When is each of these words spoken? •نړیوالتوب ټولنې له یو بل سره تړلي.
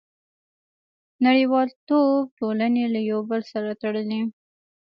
•نړیوالتوب 1.25 2.23
ټولنې 2.39 2.83
له 2.93 2.99
یو 3.11 3.19
بل 3.29 3.41
سره 3.51 3.69
تړلي. 3.81 4.21